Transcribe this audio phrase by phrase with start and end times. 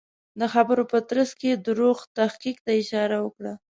[0.39, 3.53] د خبرو په ترڅ کې دروغ تحقیق ته اشاره وکړه.